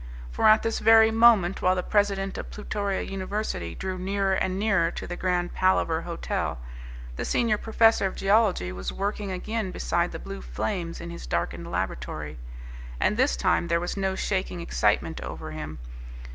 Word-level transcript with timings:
For 0.31 0.47
at 0.47 0.63
this 0.63 0.79
very 0.79 1.11
moment, 1.11 1.61
while 1.61 1.75
the 1.75 1.83
president 1.83 2.35
of 2.39 2.49
Plutoria 2.49 3.03
University 3.03 3.75
drew 3.75 3.99
nearer 3.99 4.33
and 4.33 4.57
nearer 4.57 4.89
to 4.89 5.05
the 5.05 5.15
Grand 5.15 5.53
Palaver 5.53 6.01
Hotel, 6.01 6.57
the 7.17 7.23
senior 7.23 7.59
professor 7.59 8.07
of 8.07 8.15
geology 8.15 8.71
was 8.71 8.91
working 8.91 9.31
again 9.31 9.69
beside 9.69 10.11
the 10.11 10.17
blue 10.17 10.41
flames 10.41 11.01
in 11.01 11.11
his 11.11 11.27
darkened 11.27 11.69
laboratory. 11.69 12.39
And 12.99 13.15
this 13.15 13.35
time 13.37 13.67
there 13.67 13.79
was 13.79 13.95
no 13.95 14.15
shaking 14.15 14.59
excitement 14.59 15.21
over 15.21 15.51
him. 15.51 15.77